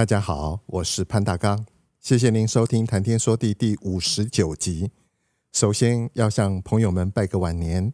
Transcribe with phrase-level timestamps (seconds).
[0.00, 1.66] 大家好，我是潘大刚，
[2.00, 4.92] 谢谢您收听《谈天说地》第五十九集。
[5.52, 7.92] 首先要向朋友们拜个晚年，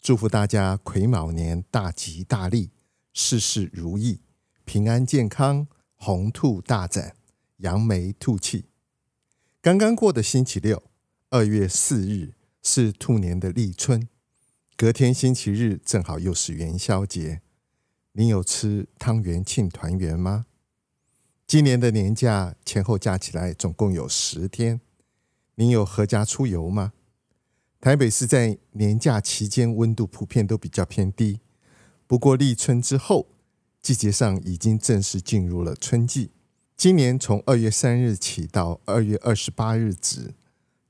[0.00, 2.70] 祝福大家癸卯年大吉大利，
[3.12, 4.22] 事事如意，
[4.64, 7.14] 平安健康，鸿兔大展，
[7.58, 8.64] 扬眉吐气。
[9.62, 10.82] 刚刚过的星期六，
[11.30, 14.08] 二月四日是兔年的立春，
[14.76, 17.42] 隔天星期日正好又是元宵节。
[18.14, 20.46] 您有吃汤圆庆团圆吗？
[21.46, 24.80] 今年的年假前后加起来总共有十天，
[25.56, 26.92] 您有阖家出游吗？
[27.80, 31.40] 台北市在年假期间温度普遍都比较偏低，
[32.06, 33.28] 不过立春之后，
[33.82, 36.30] 季节上已经正式进入了春季。
[36.76, 40.34] 今年从二月三日起到二月二十八日止，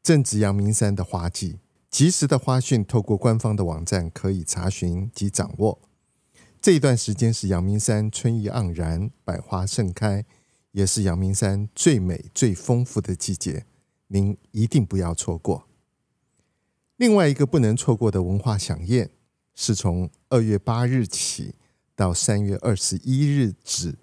[0.02, 1.58] 正值阳明山的花季，
[1.90, 5.80] 及时的花讯透过官方的网站可以查询及掌握。
[6.62, 10.24] 这一段时间是阳明山春意盎然，百花盛开。
[10.74, 13.64] 也是阳明山最美、最丰富的季节，
[14.08, 15.68] 您一定不要错过。
[16.96, 19.10] 另外一个不能错过的文化饗宴，
[19.54, 21.54] 是从二月八日起
[21.94, 23.94] 到三月二十一日止，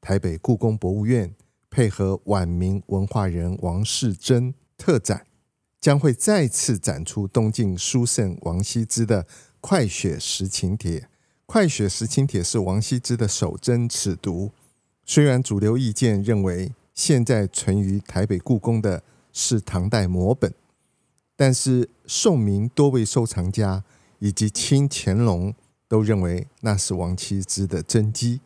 [0.00, 1.34] 台北故宫博物院
[1.68, 5.26] 配合晚明文化人王世贞特展，
[5.78, 9.24] 将会再次展出东晋书圣王羲之的
[9.60, 11.00] 《快雪时晴帖》。
[11.44, 14.50] 《快雪时晴帖》是王羲之的手真尺牍。
[15.06, 20.54] 虽然主流意见认为现在存于台北故宫的是唐代摹本，
[21.36, 23.84] 但是宋明多位收藏家
[24.18, 25.54] 以及清乾隆
[25.86, 28.38] 都认为那是王羲之的真迹。《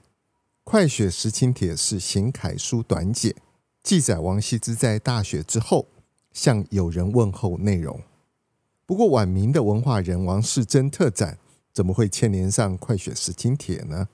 [0.65, 3.35] 快雪时晴帖》是行楷书短简，
[3.83, 5.87] 记载王羲之在大雪之后
[6.33, 8.01] 向友人问候内容。
[8.85, 11.39] 不过晚明的文化人王世贞特展
[11.73, 14.09] 怎么会牵连上《快雪时晴帖》呢？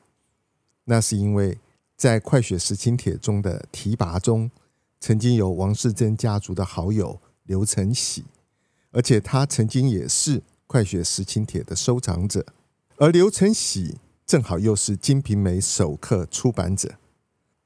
[0.85, 1.59] 那是因为。
[1.97, 4.51] 在《快雪时晴帖》中的提拔中，
[5.01, 8.25] 曾经有王世贞家族的好友刘承喜，
[8.91, 12.45] 而且他曾经也是《快雪时晴帖》的收藏者。
[12.97, 16.97] 而刘承喜正好又是《金瓶梅》首刻出版者，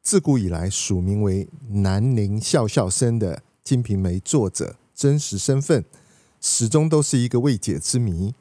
[0.02, 5.84] 自古以来署名为南宁笑笑生的《金瓶梅》作者真实身份，
[6.40, 8.34] 始终都是一个未解之谜。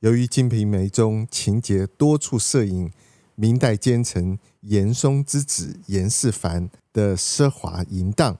[0.00, 2.92] 由于《金瓶梅》中情节多处摄影。
[3.36, 8.38] 明代奸臣严嵩之子严世蕃的奢华淫荡，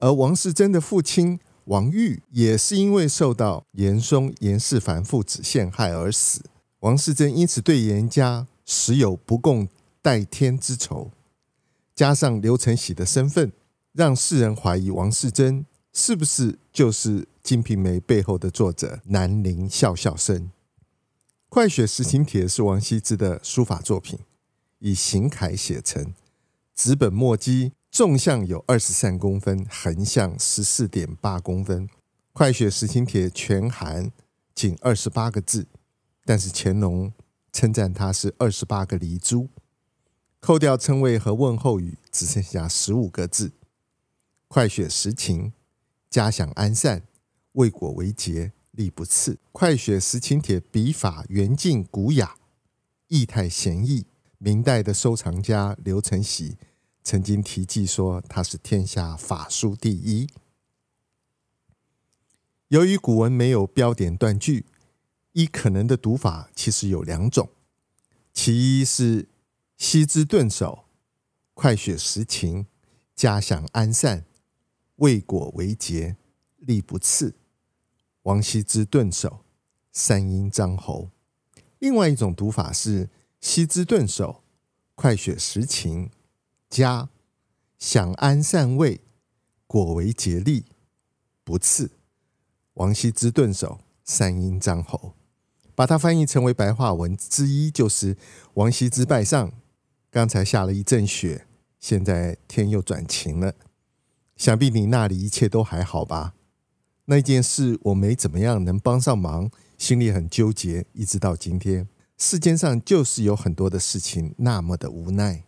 [0.00, 6.42] 而王世贞的父亲王玉也是因为受到严嵩、严世蕃父子陷害而死。
[6.80, 9.68] 王世贞因此对严家时有不共
[10.02, 11.10] 戴天之仇，
[11.94, 13.52] 加上刘承喜的身份，
[13.92, 20.36] 让世人怀疑王世贞是不是就是《金瓶梅》背后的作者南宁笑笑生。
[21.48, 24.18] 《快雪时晴帖》是王羲之的书法作品，
[24.80, 26.12] 以行楷写成，
[26.74, 31.88] 纸本墨迹，纵向有二十三公分，横向十四点八公分。
[32.32, 34.10] 《快雪时晴帖》全含
[34.54, 35.66] 仅二十八个字，
[36.24, 37.12] 但是乾隆
[37.52, 39.48] 称赞它是二十八个遗珠。
[40.40, 43.52] 扣掉称谓和问候语，只剩下十五个字
[44.48, 45.52] ：“快雪时晴，
[46.10, 47.04] 家享安善，
[47.52, 52.36] 未果为节。”力不次，《快雪时晴帖》笔法圆净古雅，
[53.08, 54.06] 意态闲逸。
[54.38, 56.58] 明代的收藏家刘承喜
[57.02, 60.28] 曾经题记说，他是天下法书第一。
[62.68, 64.66] 由于古文没有标点断句，
[65.32, 67.48] 一可能的读法其实有两种：
[68.34, 69.28] 其一是
[69.78, 70.84] “羲之顿首，
[71.54, 72.66] 快雪时晴，
[73.14, 74.26] 嘉享安善，
[74.96, 76.16] 未果为节，
[76.58, 77.36] 力不次。”
[78.26, 79.44] 王羲之顿首，
[79.92, 81.10] 三阴张侯。
[81.78, 83.08] 另外一种读法是：
[83.40, 84.42] 羲之顿首，
[84.96, 86.10] 快雪时晴，
[86.68, 87.08] 嘉
[87.78, 89.00] 祥安善未，
[89.68, 90.64] 果为竭，力
[91.44, 91.92] 不次。
[92.74, 95.14] 王羲之顿首，三阴张侯。
[95.76, 98.16] 把它翻译成为白话文之一，就是
[98.54, 99.52] 王羲之拜上。
[100.10, 101.46] 刚才下了一阵雪，
[101.78, 103.54] 现在天又转晴了。
[104.36, 106.34] 想必你那里一切都还好吧？
[107.06, 111.88] 那件事我没怎么样能帮上忙，心里很纠结，一直到今天。
[112.18, 115.44] 世间上就是有很多的事情那么的无奈。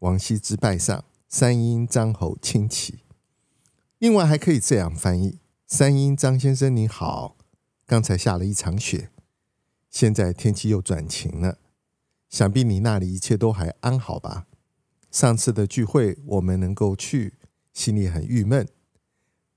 [0.00, 3.00] 王羲之拜上，三英张侯亲启。
[3.98, 5.38] 另外还可以这样翻译：
[5.68, 7.36] 三英张先生你好，
[7.86, 9.10] 刚才下了一场雪，
[9.88, 11.58] 现在天气又转晴了，
[12.28, 14.46] 想必你那里一切都还安好吧？
[15.12, 17.34] 上次的聚会我们能够去，
[17.72, 18.66] 心里很郁闷。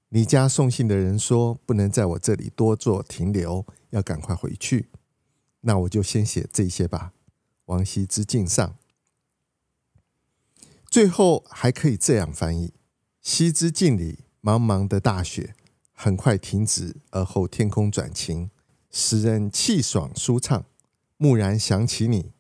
[0.10, 4.90] 你家送信的人说不能在我这里多做停留，要赶快回去。
[5.62, 7.14] 那我就先写这些吧。
[7.66, 8.78] 王羲之敬上。
[10.88, 12.74] 最后还可以这样翻译：
[13.22, 14.20] 羲之敬礼。
[14.42, 15.56] 茫茫的大雪
[15.92, 18.52] 很快停止，而后天空转晴，
[18.92, 20.66] 使人气爽舒畅。
[21.18, 22.32] 蓦然想起你，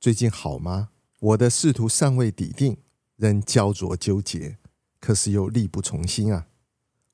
[0.00, 0.88] 最近好吗？
[1.20, 2.78] 我的仕途尚未底定，
[3.14, 4.58] 仍焦灼纠结，
[4.98, 6.48] 可是又力不从心啊。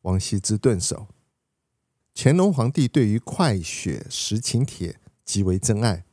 [0.02, 1.08] 王羲之顿首。
[2.14, 4.92] 乾隆皇帝对于《快雪时晴帖》
[5.24, 6.04] 极为珍爱，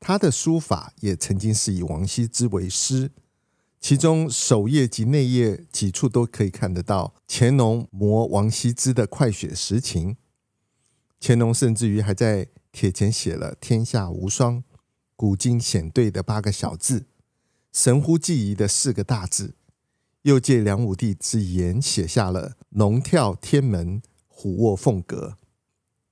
[0.00, 3.10] 他的书法也曾经是以王羲之为师。
[3.80, 10.14] 其中首页及内页几处都可以看得到乾隆摹王羲之的《快雪时晴》。
[11.20, 14.62] 乾隆甚至于还在帖前写了“天下无双，
[15.16, 17.06] 古今显对”的八个小字，
[17.72, 19.54] 神乎记忆的四个大字，
[20.22, 25.36] 又借梁武帝之言写下了“龙跳天门，虎卧凤阁”。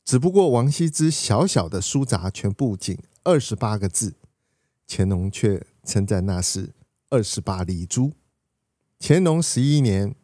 [0.05, 4.17] 只不过王羲之小小的书札全部仅二十八个字，
[4.89, 6.75] 乾隆却称赞那是。
[7.12, 8.12] 二十八丽珠。
[9.01, 10.15] 乾隆十一年，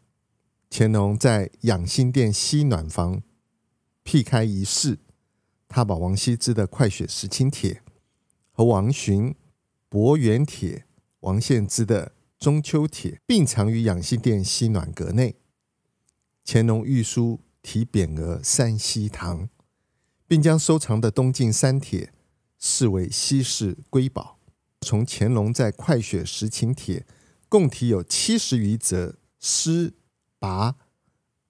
[0.70, 3.22] 乾隆在养心殿西暖房
[4.04, 4.98] 辟开一室，
[5.66, 7.74] 他把王羲之的《快雪时晴帖》
[8.52, 9.30] 和王洵
[9.88, 10.78] 《伯远帖》、
[11.20, 12.06] 王献之的
[12.46, 15.34] 《中秋帖》并藏于养心殿西暖阁内。
[16.44, 19.48] 乾隆御书题匾额“三希堂”，
[20.28, 22.12] 并将收藏的东晋三帖
[22.56, 24.38] 视为稀世瑰宝。
[24.80, 27.00] 从乾隆在《快雪时晴帖》
[27.48, 29.94] 共题有七十余则诗
[30.38, 30.76] 跋，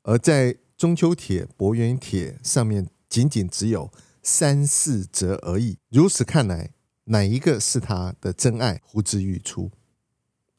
[0.04, 5.76] 而在《中秋帖》《伯远帖》上面仅仅只有三四则而已。
[5.90, 6.70] 如此看来，
[7.04, 9.70] 哪一个是他的真爱，呼之欲出。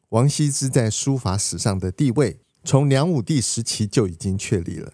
[0.09, 4.93] 王羲之在书法史上的地位，从梁武帝时期就已经确立了，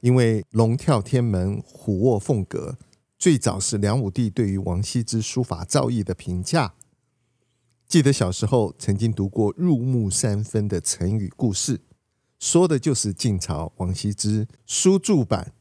[0.00, 2.76] 因为“龙跳天门，虎卧凤阁”
[3.16, 6.74] 最早是梁武帝对于王羲之书法造诣的评价。
[7.86, 11.82] 记得小时候曾经读过“入木三分”的成语故事，
[12.40, 15.52] 说的就是晋朝王羲之书铸板，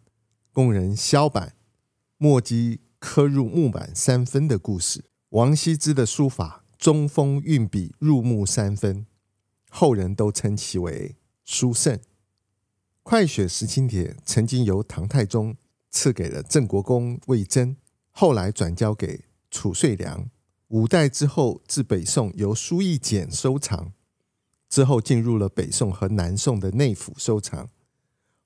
[0.51, 1.53] 工人削板，
[2.17, 5.05] 墨迹刻入木板三分的故事。
[5.29, 9.05] 王羲之的书法中锋运笔，入木三分，
[9.69, 11.15] 后人都称其为
[11.45, 11.95] 书圣。
[13.03, 15.55] 《快雪时晴帖》曾经由唐太宗
[15.89, 17.77] 赐给了郑国公魏征，
[18.11, 20.29] 后来转交给褚遂良。
[20.67, 23.93] 五代之后，至北宋由苏奕俭收藏，
[24.67, 27.69] 之后进入了北宋和南宋的内府收藏。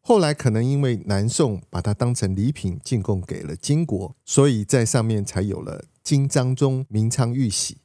[0.01, 7.79] 后来可能因为南宋把它当成礼品进贡给了金国，所以在上面才有了金章宗明昌玉玺。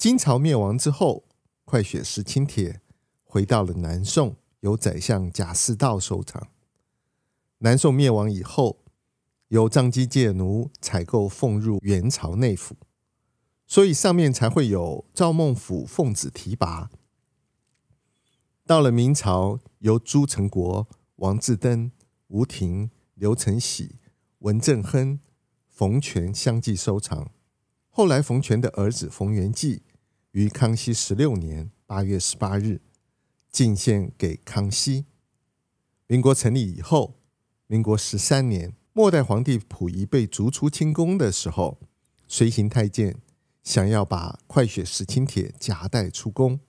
[0.00, 1.24] 金朝灭亡之后，
[1.66, 2.72] 《快雪时晴帖》
[3.22, 6.48] 回到了南宋，由宰相贾似道收藏。
[7.58, 8.78] 南宋灭亡以后，
[9.48, 12.76] 由张机介奴采购奉入元朝内府。
[13.66, 16.88] 所以上面才会有赵孟頫奉旨提拔。
[18.64, 21.92] 到了明朝，由朱成国、王志登、
[22.28, 23.96] 吴廷、刘承喜、
[24.38, 25.20] 文正亨、
[25.68, 27.30] 冯全相继收藏。
[27.90, 29.82] 后来冯全的儿子冯元济
[30.32, 32.80] 于康熙十六年八月十八日
[33.50, 35.06] 进献给康熙。
[36.06, 37.14] 民国成立以后，
[37.66, 41.80] 民国十三年，末代皇帝溥仪被逐出清宫的时候，
[42.28, 43.16] 随行太监。
[43.62, 46.60] 想要把《快雪时晴帖》夹带出宫，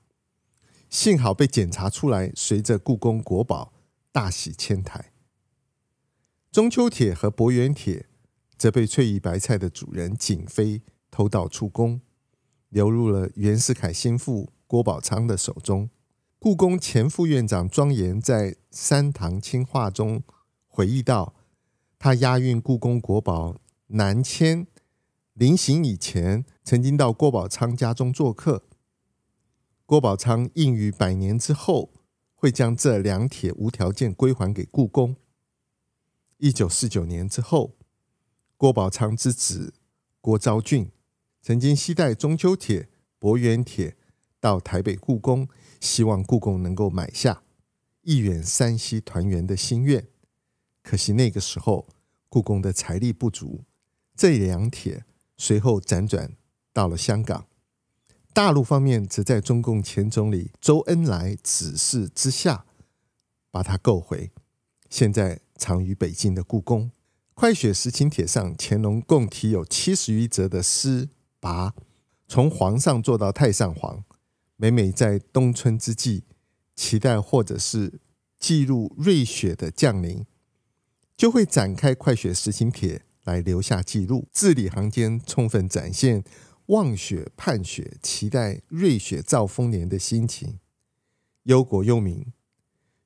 [0.89, 3.71] 幸好被检查出来，随着故宫国宝
[4.11, 4.99] 大喜迁台。
[6.51, 7.99] 《中秋帖》和《伯远帖》
[8.57, 12.01] 则被翠玉白菜的主人景妃偷盗出宫，
[12.71, 15.89] 流入了袁世凯心腹郭宝昌的手中。
[16.39, 20.23] 故宫前副院长庄严在《三堂清话》中
[20.67, 21.35] 回忆道
[21.99, 24.65] ：“他押运故宫国宝南迁。”
[25.33, 28.63] 临行以前，曾经到郭宝昌家中做客。
[29.85, 31.91] 郭宝昌应于百年之后
[32.33, 35.15] 会将这两帖无条件归还给故宫。
[36.37, 37.75] 一九四九年之后，
[38.55, 39.73] 郭宝昌之子
[40.19, 40.91] 郭昭俊
[41.41, 42.81] 曾经携带《中秋帖》
[43.17, 43.89] 《伯远帖》
[44.39, 47.41] 到台北故宫，希望故宫能够买下，
[48.03, 50.07] 一圆山西团圆的心愿。
[50.83, 51.87] 可惜那个时候，
[52.29, 53.63] 故宫的财力不足，
[54.15, 55.03] 这两铁
[55.35, 56.33] 随后辗转
[56.71, 57.47] 到了香港。
[58.33, 62.65] 大陆方面则在中共前总理周恩来指示之下，
[63.49, 64.31] 把它购回，
[64.91, 66.91] 现在藏于北京的故宫。
[67.33, 71.09] 快雪时晴帖上，乾隆共题有七十余则的诗
[71.41, 71.75] 拔，
[72.29, 74.05] 从皇上做到太上皇，
[74.55, 76.23] 每每在冬春之际，
[76.75, 77.99] 期待或者是
[78.39, 80.25] 记录瑞雪的降临，
[81.17, 86.23] 就会展开快雪时晴帖来留下记录，字里行间充分展现。
[86.67, 90.59] 望雪盼雪，期待瑞雪兆丰年的心情，
[91.43, 92.31] 忧国忧民。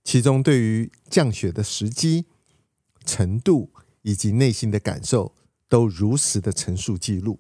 [0.03, 2.25] 其中对于降雪的时机、
[3.05, 3.71] 程度
[4.03, 5.33] 以及内心的感受，
[5.67, 7.39] 都如实的陈述记录。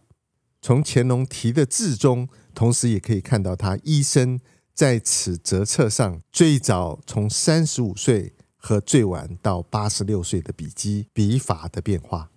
[0.65, 4.39] 从乾隆题的字中，同时也可以看到他一生
[4.73, 12.31] 在此折册上最早从三十五岁和最晚到八十六岁的笔迹、笔法的变化。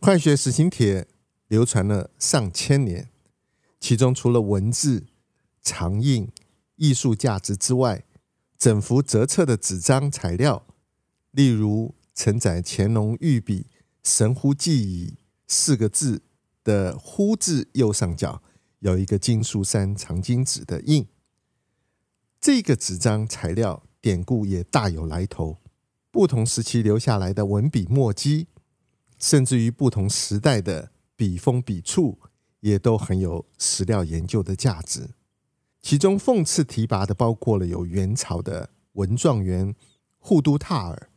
[0.00, 1.06] 快雪时晴帖。
[1.48, 3.10] 流传了上千年，
[3.78, 5.04] 其中除了文字、
[5.60, 6.26] 长印、
[6.76, 8.04] 艺术价值之外，
[8.56, 10.66] 整幅折册的纸张材料，
[11.32, 13.66] 例如承载乾隆御笔
[14.02, 16.22] “神乎既已”四个字
[16.64, 18.42] 的“乎”字右上角
[18.80, 21.06] 有一个金树山藏经纸的印，
[22.40, 25.58] 这个纸张材料典故也大有来头，
[26.10, 28.48] 不同时期留下来的文笔墨迹，
[29.18, 30.90] 甚至于不同时代的。
[31.16, 32.18] 笔锋笔触
[32.58, 35.10] 也都很有史料研究的价值。
[35.80, 39.76] 其中讽刺提拔的包括了有元朝的文状元
[40.18, 41.08] 护都塔尔、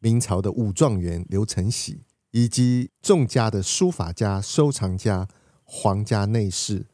[0.00, 2.00] 明朝的武状元刘承喜，
[2.32, 5.28] 以及众家的书法家、收藏家、
[5.64, 6.86] 皇家内侍、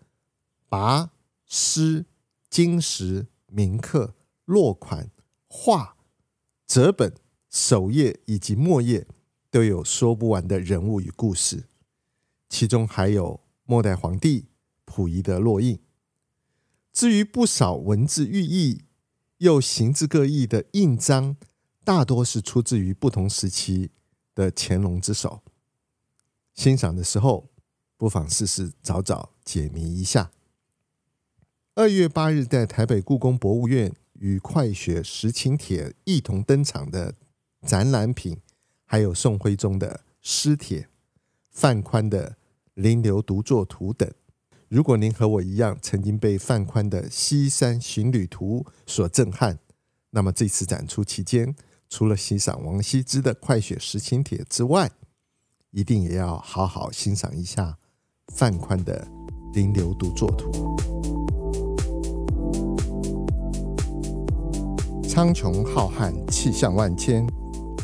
[0.69, 1.09] 跋、
[1.47, 2.07] 诗、
[2.51, 4.15] 金石、铭刻、
[4.45, 5.11] 落款、
[5.49, 5.97] 画、
[6.67, 7.15] 折本、
[7.49, 9.07] 首页以及末页，
[9.51, 11.65] 都有说不完的人物与故事。
[12.49, 14.47] 其中还有末代皇帝
[14.85, 15.81] 溥仪的烙印。
[16.93, 18.83] 至于不少文字寓意
[19.37, 21.37] 又形制各异的印章，
[21.85, 23.93] 大多是出自于不同时期
[24.39, 25.43] 的乾隆之手。
[26.55, 27.51] 欣赏的时候，
[27.97, 30.31] 不妨试试找找解谜一下。
[31.75, 37.17] 二月八日，在台北故宫博物院与《快雪时晴帖》一同登场的
[37.67, 38.41] 展览品，
[38.85, 40.89] 还有宋徽宗的诗帖。
[41.51, 42.31] 范宽的
[42.75, 44.09] 《临流独坐图》等，
[44.69, 49.59] 如果您和我一样曾经被范宽的《西山行旅图》所震撼，
[50.11, 51.57] 那么这次展出期间，
[51.91, 54.91] 除了欣赏王羲之的《快雪时晴帖》之外，
[55.71, 57.79] 一定也要好好欣赏一下
[58.35, 59.09] 范宽的
[59.55, 60.51] 《临流独坐图》。
[65.09, 67.27] 苍穹浩瀚，气象万千，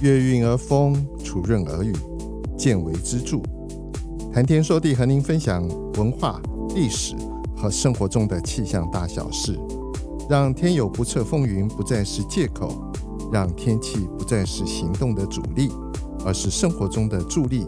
[0.02, 0.94] 月晕而风，
[1.24, 1.92] 楚润而雨，
[2.58, 3.40] 见微知著。
[4.32, 6.40] 谈天说地，和您分享文化、
[6.74, 7.16] 历史
[7.56, 9.58] 和生活中的气象大小事，
[10.28, 12.92] 让天有不测风云不再是借口，
[13.34, 15.68] 让天气不再是行动的阻力，
[16.24, 17.66] 而是生活中的助力。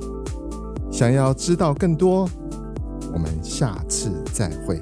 [0.93, 2.29] 想要知道更多，
[3.13, 4.81] 我们下次再会。